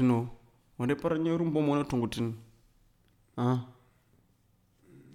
[0.00, 0.28] non
[0.78, 1.84] on est pas un bon moment
[3.36, 3.66] hein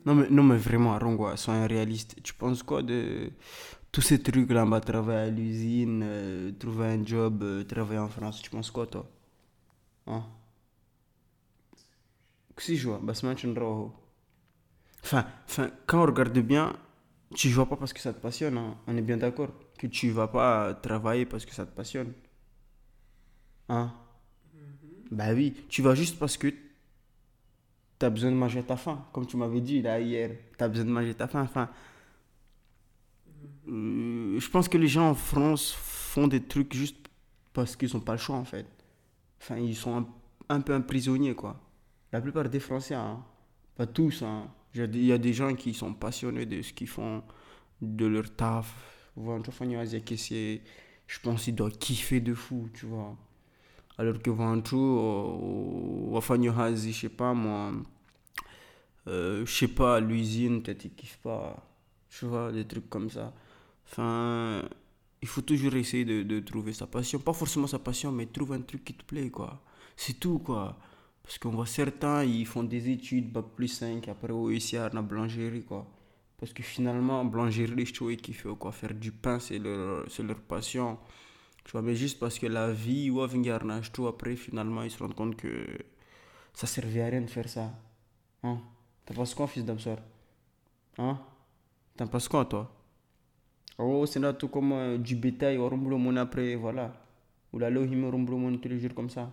[0.05, 3.31] non mais non mais vraiment Rongo sois réaliste tu penses quoi de
[3.91, 8.07] tous ces trucs là bas travailler à l'usine euh, trouver un job euh, travailler en
[8.07, 8.41] France?
[8.41, 9.09] Tu penses quoi toi?
[10.07, 10.23] Hein
[12.57, 13.25] si je vois bah c'est
[15.03, 16.75] enfin enfin quand on regarde bien
[17.33, 18.75] tu vois pas parce que ça te passionne hein.
[18.87, 22.13] on est bien d'accord que tu vas pas travailler parce que ça te passionne.
[23.69, 23.93] Hein
[25.11, 26.53] bah oui, tu vas juste parce que
[27.99, 30.31] tu besoin de manger ta faim, comme tu m'avais dit là hier.
[30.57, 31.41] Tu as besoin de manger ta faim.
[31.41, 31.69] Enfin,
[33.67, 37.07] euh, je pense que les gens en France font des trucs juste
[37.53, 38.65] parce qu'ils n'ont pas le choix en fait.
[39.41, 40.07] Enfin, ils sont
[40.49, 41.59] un, peu un prisonnier quoi.
[42.11, 43.23] La plupart des Français, hein.
[43.75, 44.21] pas tous.
[44.21, 44.47] Hein.
[44.75, 47.23] Il y a des gens qui sont passionnés de ce qu'ils font,
[47.81, 49.11] de leur taf.
[49.17, 49.23] Je
[51.21, 53.17] pense qu'ils doivent kiffer de fou, tu vois
[53.99, 54.75] alors que vantu
[56.13, 57.71] wafanya hazi je sais pas moi
[59.07, 61.69] euh, je sais pas l'usine peut-être ils kiffent pas
[62.09, 63.33] tu vois des trucs comme ça.
[63.85, 64.63] Enfin
[65.21, 67.19] il faut toujours essayer de, trouver sa passion.
[67.19, 69.61] Pas forcément sa passion mais trouver un truc qui te plaît quoi.
[69.95, 70.77] C'est tout quoi.
[71.23, 74.33] Parce qu'on voit certains ils font des études bac plus 5 après
[74.77, 75.87] à la boulangerie quoi.
[76.37, 78.71] Parce que finalement boulangerie je trouve qu'ils font quoi?
[78.71, 80.97] Faire du pain c'est leur c'est leur passion
[81.63, 83.25] tu vois, mais juste parce que la vie, ou
[83.93, 85.65] tout après, finalement, ils se rendent compte que
[86.53, 87.71] ça servait à rien de faire ça.
[88.43, 88.59] Hein?
[89.05, 89.97] T'en penses quoi, fils d'Amsor
[90.97, 91.19] Hein?
[91.95, 92.71] T'en penses quoi, toi?
[93.77, 96.93] Oh, c'est là tout comme euh, du bétail, au mon après, voilà.
[97.53, 99.31] Ou la lohim au mon tous les jours comme ça.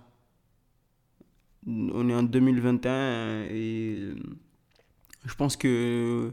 [1.67, 4.15] On est en 2021 et euh,
[5.25, 6.33] je pense que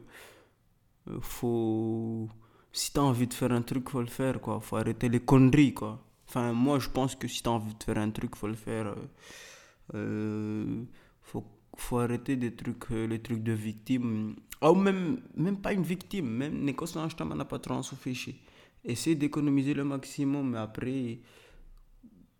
[1.07, 2.29] euh, faut
[2.73, 4.59] si tu as envie de faire un truc, faut le faire, quoi.
[4.59, 6.03] Faut arrêter les conneries, quoi.
[6.27, 8.55] Enfin, moi, je pense que si tu as envie de faire un truc, faut le
[8.55, 8.87] faire.
[8.87, 8.95] Euh,
[9.95, 10.83] euh
[11.21, 11.43] faut,
[11.77, 14.35] faut arrêter des trucs, euh, les trucs de victime.
[14.61, 18.17] Ou même, même pas une victime, même les causes n'a pas trop en souffrir.
[18.83, 21.19] Essaye d'économiser le maximum, mais après,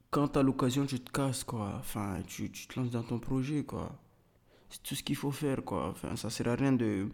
[0.09, 1.75] quand tu as l'occasion, tu te casses, quoi.
[1.79, 3.91] Enfin, tu, tu te lances dans ton projet, quoi.
[4.69, 5.89] C'est tout ce qu'il faut faire, quoi.
[5.89, 7.07] Enfin, ça sert à rien de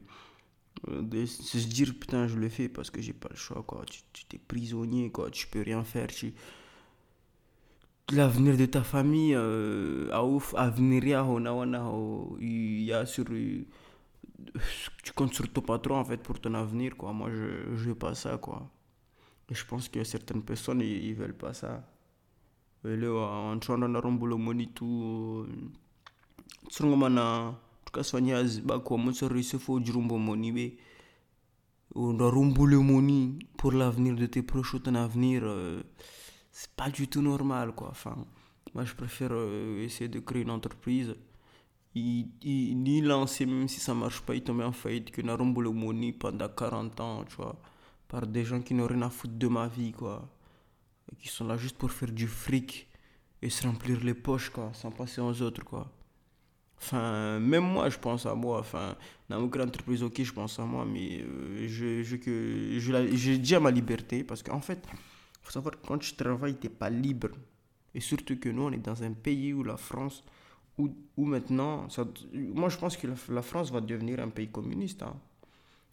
[0.87, 3.83] de se dire putain je le fais parce que j'ai pas le choix quoi.
[4.13, 5.29] Tu, t'es prisonnier quoi.
[5.29, 6.33] Tu peux rien faire tu
[8.11, 10.09] l'avenir de ta famille euh,
[10.55, 11.03] avenir
[12.39, 13.65] il y a sur euh,
[15.03, 17.13] tu comptes sur ton patron en fait pour ton avenir quoi.
[17.13, 18.69] Moi je je veux pas ça quoi.
[19.49, 21.83] Et je pense que certaines personnes ils, veulent pas ça.
[22.85, 25.45] En train de monitou
[26.69, 26.85] sur
[27.89, 30.77] tukaswanyazi bakwa motsorisi fo jurumbo moni be.
[31.95, 35.81] Le moni pour l'avenir de tes proches ou ton avenir euh,
[36.51, 37.89] c'est pas du tout normal quoi.
[37.89, 38.15] Enfin
[38.75, 41.15] moi je préfère euh, essayer de créer une entreprise.
[41.95, 46.13] Ni lancer même si ça marche pas il tombe en faillite que na le moni
[46.13, 47.59] pendant 40 ans tu vois
[48.07, 50.29] par des gens qui n'ont rien à foutre de ma vie quoi.
[51.17, 52.87] Qui sont là juste pour faire du fric
[53.41, 55.91] et se remplir les poches quoi sans passer aux autres quoi
[56.81, 58.59] Enfin, même moi, je pense à moi.
[58.59, 58.95] Enfin,
[59.29, 63.59] dans une grande entreprise, ok, je pense à moi, mais euh, je, je, j'ai déjà
[63.59, 64.97] ma liberté parce qu'en fait, il
[65.43, 67.29] faut savoir que quand tu travailles, tu n'es pas libre.
[67.93, 70.23] Et surtout que nous, on est dans un pays où la France,
[70.77, 75.03] où, où maintenant, ça, moi je pense que la, France va devenir un pays communiste.
[75.03, 75.15] Hein.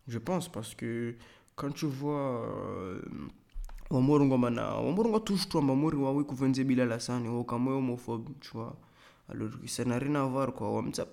[0.07, 1.17] Je pense parce que
[1.57, 2.47] quand tu vois.
[2.47, 3.01] Euh,
[8.41, 8.77] tu vois
[9.29, 10.71] alors ça n'a rien à voir quoi.
[10.71, 11.05] On ça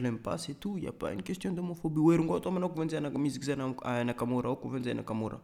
[0.00, 0.76] l'aime pas, c'est tout.
[0.78, 2.00] Il y a pas une question d'homophobie.
[2.00, 2.18] Ouais,
[4.04, 5.40] nakamura, ou venze nakamura.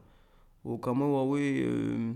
[0.64, 2.12] Ou kama euh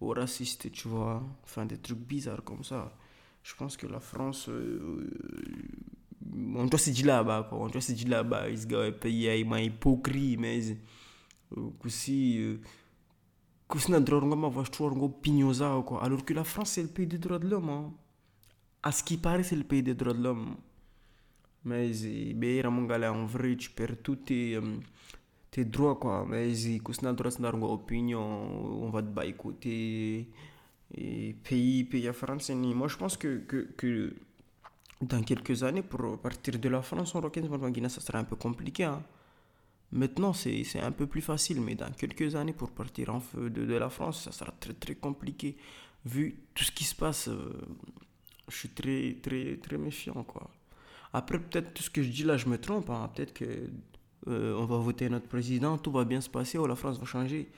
[0.00, 1.22] au raciste, tu vois.
[1.44, 2.92] Enfin des trucs bizarres comme ça.
[3.44, 5.10] Je pense que la France euh,
[6.54, 7.58] on doit se dire là-bas quoi.
[7.58, 10.60] On doit se dire là-bas, gars pays est hypocrite mais
[11.84, 12.58] aussi
[15.92, 17.92] euh, alors que la France c'est le pays des droits de l'homme hein.
[18.82, 20.56] à ce qui paraît c'est le pays des droits de l'homme.
[21.64, 21.92] Mais
[22.64, 24.62] en vrai tu perds tous tes, euh,
[25.50, 26.24] tes droits quoi.
[26.26, 28.20] Mais kusina droit d'avoir opinion
[28.84, 30.28] on va te boycotter.
[30.94, 34.14] Et pays pays France moi je pense que, que, que
[35.02, 37.20] dans quelques années pour partir de la France en
[37.90, 39.02] ça sera un peu compliqué hein.
[39.90, 43.64] Maintenant, c'est un peu plus facile, mais dans quelques années, pour partir en feu de,
[43.64, 45.56] de, la France, ça sera très très compliqué.
[46.04, 47.52] Vu tout ce qui se passe, euh,
[48.48, 50.24] je suis très très très méfiant.
[50.24, 50.50] Quoi.
[51.14, 52.90] Après, peut-être tout ce que je dis là, je me trompe.
[52.90, 53.10] Hein.
[53.14, 53.70] Peut-être que
[54.28, 57.06] euh, on va voter notre président, tout va bien se passer, ou la France va
[57.06, 57.48] changer.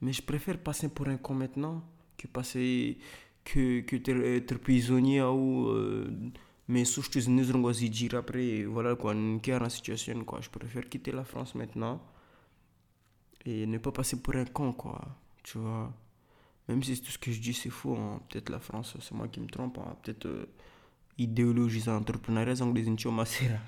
[0.00, 1.82] Mais je préfère passer pour un con maintenant
[2.16, 2.98] que passer
[3.44, 5.68] que, que prisonnier ou
[6.72, 10.40] mais si je te dire après voilà quoi une la situation quoi.
[10.40, 12.00] Je préfère quitter la France maintenant
[13.44, 14.98] et ne pas passer pour un con quoi
[15.42, 15.92] tu vois.
[16.68, 18.20] Même si tout ce que je dis c'est faux hein.
[18.28, 19.96] peut-être la France c'est moi qui me trompe hein.
[20.02, 20.46] peut-être euh,
[21.18, 23.58] idéologie entrepreneuriat anglais in choma sera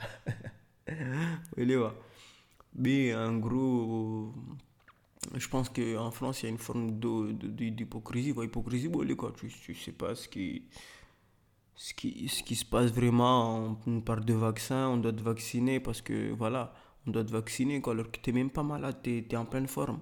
[2.77, 4.33] mais en gros
[5.35, 9.75] je pense qu'en France il y a une forme d'hypocrisie de, hypocrisie quoi tu, tu
[9.75, 10.63] sais pas ce qui
[11.77, 15.81] ce qui, ce qui se passe vraiment, on parle de vaccin, on doit te vacciner
[15.81, 16.73] parce que voilà,
[17.07, 19.45] on doit te vacciner quoi, alors que tu n'es même pas malade, tu es, en
[19.45, 20.01] pleine forme.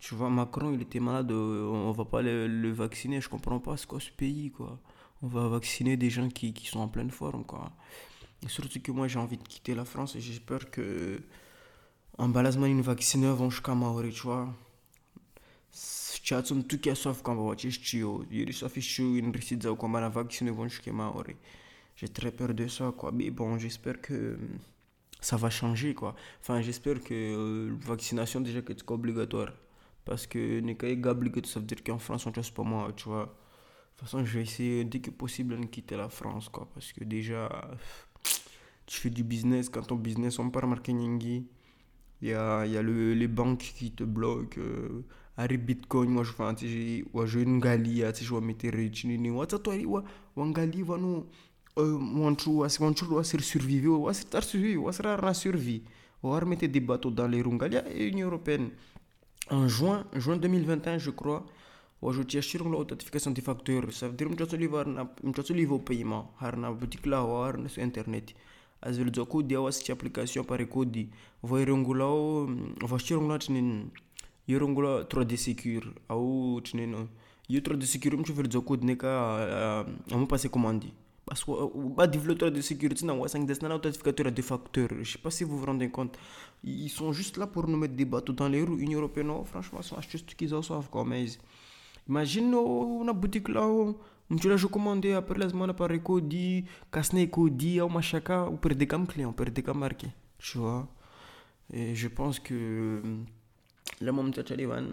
[0.00, 3.76] Tu vois, Macron, il était malade, euh, on va pas le, vacciner, je comprends pas
[3.76, 4.78] c'est quoi ce pays quoi.
[5.22, 7.70] On va vacciner des gens qui, qui sont en pleine forme quoi.
[8.44, 11.20] Et surtout que moi j'ai envie de quitter la France et j'espère que
[12.18, 14.52] en balasman une vaccinée vont jusqu'à Maori, tu vois.
[15.72, 21.36] Tchatson tukia sof kwamba wachishchio yiri sofishu in risidza kwamba na vaccine vont jusqu'à Maori.
[21.96, 23.10] J'ai très peur de ça quoi.
[23.12, 24.38] Mais bon, j'espère que
[25.20, 26.14] ça va changer quoi.
[26.40, 29.52] Enfin, j'espère que euh, vaccination déjà que c'est obligatoire.
[30.04, 30.76] Parce que n'est
[31.06, 33.24] obligatoire, ça veut dire qu'en France on chasse pas moi, tu vois.
[33.24, 36.68] De toute façon, je vais essayer dès que possible de quitter la France quoi.
[36.74, 37.48] Parce que déjà,
[38.86, 41.44] tu fais du business, quand ton business on part marquer Il
[42.22, 44.60] y a, y a le, les banques qui te bloquent.
[44.60, 45.04] Euh,
[45.36, 50.04] ari bitcoin wazvifana tichi wazvengalia tichi wameterere chinini watsatori wa
[50.36, 51.26] wangali vano
[51.76, 53.88] wantu wasi wantu wasiri survive
[54.42, 55.82] survive survie
[56.68, 57.42] des bateaux dans les
[58.22, 58.70] européenne
[59.50, 61.42] en juin juin 2021 je crois
[62.02, 67.06] wazotiashirong la authentification des facteurs ça veut dire mchatsoliva arna mchatsoliva au paiement harna boutique
[67.06, 68.34] war sur internet.
[68.82, 69.54] Azvilidzwa kodi
[72.82, 73.38] vashirongula
[74.52, 77.08] tinini yorongula 3D secure au tineno
[77.48, 80.92] yo 3D secure mchuviridzwa kodi neka amupase commande.
[81.24, 81.52] Parce que
[81.96, 84.88] bah développeur de sécurité dans Wasang Desna authentificateur de facteurs.
[85.02, 86.18] Je sais pas si vous vous rendez compte.
[86.64, 89.44] Ils sont juste là pour nous mettre des bateaux dans les roues Union européenne oh,
[89.44, 91.26] franchement c'est juste qu'ils en savent quoi mais
[92.08, 93.66] imagine oh, na boutique là
[94.30, 99.06] mchula je commandé après la semaine par codi kasne codi au machaka ou perdre comme
[99.06, 100.08] client perdre comme marqué.
[100.38, 100.88] Tu vois?
[101.72, 103.00] Et je pense que
[104.02, 104.84] là mon tchalivan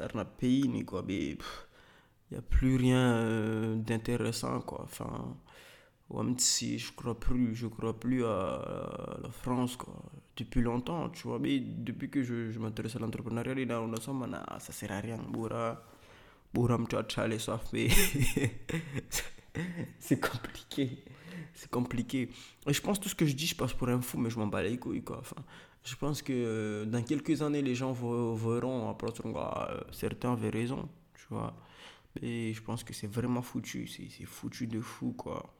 [0.00, 1.38] un pays ni quoi il
[2.32, 4.80] n'y a plus rien euh, d'intéressant quoi.
[4.82, 5.36] Enfin
[6.38, 9.94] si je crois plus je crois plus à la France quoi.
[10.36, 14.00] Depuis longtemps tu vois mais depuis que je, je m'intéresse à l'entrepreneuriat on a
[14.60, 15.82] ça sert à rien boura
[16.52, 16.78] boura
[19.98, 21.04] c'est compliqué
[21.56, 22.30] c'est compliqué
[22.68, 24.38] et je pense tout ce que je dis je passe pour un fou mais je
[24.38, 25.42] m'en bats les couilles quoi enfin
[25.86, 30.88] je pense que euh, dans quelques années, les gens verront, après, euh, certains avaient raison,
[31.14, 31.54] tu vois.
[32.22, 35.54] Et je pense que c'est vraiment foutu, c'est foutu de fou, quoi.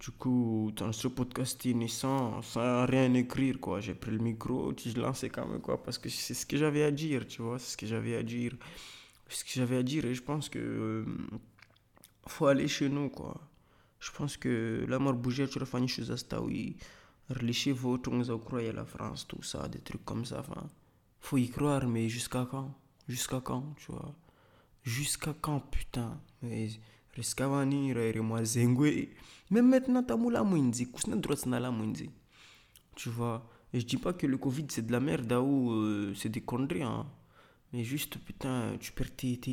[0.00, 3.80] Du coup, dans ce podcast sans, sans rien écrire, quoi.
[3.80, 6.82] J'ai pris le micro, je lançais quand même, quoi, parce que c'est ce que j'avais
[6.82, 8.54] à dire, tu vois, c'est ce que j'avais à dire.
[9.28, 11.04] Ce que j'avais à dire, et je pense que euh,
[12.26, 13.40] faut aller chez nous, quoi.
[14.00, 16.76] Je pense que la mort bougeait, tu refais une chose à oui
[17.40, 20.40] les chevaux, tout le croire la France, tout ça, des trucs comme ça.
[20.40, 20.68] Enfin,
[21.20, 22.74] faut y croire, mais jusqu'à quand?
[23.08, 24.14] Jusqu'à quand, tu vois?
[24.82, 26.20] Jusqu'à quand, putain?
[26.42, 26.68] Mais
[27.16, 29.08] venir, moi, zengwe.
[29.50, 32.10] Même maintenant, t'as moula mouinzi, kusna droit la mouinzi.
[32.94, 33.46] Tu vois?
[33.72, 36.40] Et je dis pas que le Covid c'est de la merde, ou euh, c'est des
[36.40, 37.06] conneries, hein.
[37.72, 39.52] Mais juste, putain, tu perds tes, tes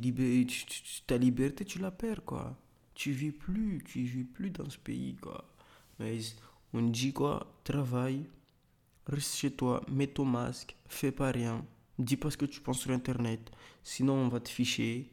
[1.06, 2.58] ta liberté, tu la perds, quoi.
[2.96, 5.46] Tu vis plus, tu vis plus dans ce pays, quoi.
[6.00, 6.18] Mais
[6.74, 7.54] on dit quoi?
[7.64, 8.26] Travaille,
[9.08, 11.66] reste chez toi, mets ton masque, fais pas rien.
[12.00, 13.52] Dis pas ce que tu penses sur internet,
[13.84, 15.12] sinon on va te ficher.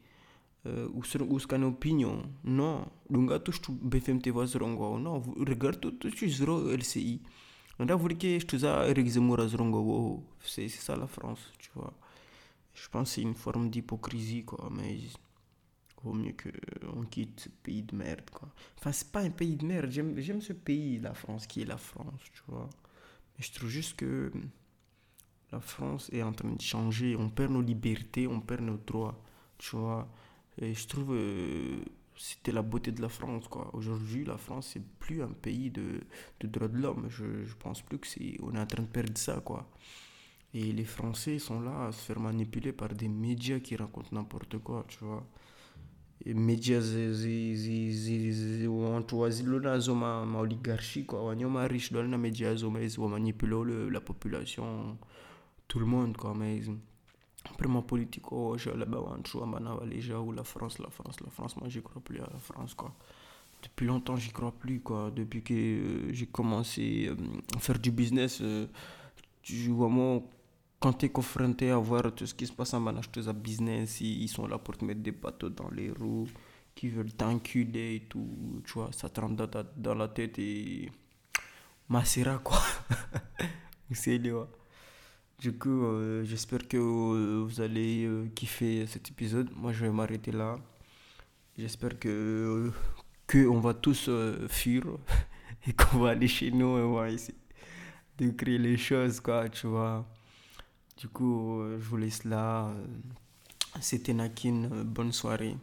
[0.64, 2.22] Euh, ou sur ou scanner opinion.
[2.44, 4.96] Non, lunga tu tu BFM TV zrongo.
[4.98, 7.20] Non, regarde tout tu tu zero LCI.
[7.80, 10.22] On a voulu que je te za Zemmour zrongo.
[10.40, 11.92] C'est ça la France, tu vois.
[12.74, 14.98] Je pense c'est une forme d'hypocrisie quoi, mais
[16.02, 18.48] vaut mieux qu'on quitte ce pays de merde, quoi.
[18.78, 19.90] Enfin, c'est pas un pays de merde.
[19.90, 22.68] J'aime ce pays, la France, qui est la France, tu vois.
[23.36, 24.32] Mais je trouve juste que
[25.52, 27.16] la France est en train de changer.
[27.16, 29.22] On perd nos libertés, on perd nos droits,
[29.58, 30.08] tu vois.
[30.58, 31.80] Et je trouve euh,
[32.16, 33.70] c'était la beauté de la France, quoi.
[33.74, 36.00] Aujourd'hui, la France, c'est plus un pays de,
[36.40, 37.06] de droits de l'homme.
[37.08, 38.38] Je, je pense plus que c'est...
[38.42, 39.70] On est en train de perdre ça, quoi.
[40.54, 44.58] Et les Français sont là à se faire manipuler par des médias qui racontent n'importe
[44.58, 45.26] quoi, tu vois
[46.26, 46.94] médias
[48.68, 49.60] watu wazilo
[49.94, 54.96] ma, ma oligarchie quoi wanyoma riche dans na médias zo mais wa manipuler la population
[55.68, 56.16] tout le monde
[57.82, 58.56] politique, oh,
[60.24, 62.76] ou la France, la France, la France, moi crois plus la France.
[63.62, 64.82] Depuis longtemps, crois plus.
[65.14, 67.14] Depuis que euh, j'ai commencé euh,
[67.56, 68.66] à faire du business, euh,
[69.70, 70.24] vraiment,
[70.82, 74.00] quand tu es confronté à voir tout ce qui se passe en acheteuse à business,
[74.00, 76.28] ils, sont là pour te mettre des bateaux dans les roues,
[76.74, 80.90] qui veulent t'enculer et tout, tu vois, ça te rentre dans, la tête et.
[81.88, 82.58] Massera, quoi.
[83.92, 89.50] C'est du coup, euh, j'espère que euh, vous allez euh, kiffer cet épisode.
[89.54, 90.56] Moi, je vais m'arrêter là.
[91.58, 92.72] J'espère que,
[93.34, 94.08] on va tous
[94.48, 94.84] fuir
[95.66, 97.38] et qu'on va aller chez nous et on va essayer
[98.18, 100.06] de créer les choses, quoi, tu vois.
[101.02, 102.70] Du coup, je vous laisse là.
[103.80, 104.68] C'était Nakin.
[104.84, 105.56] Bonne soirée.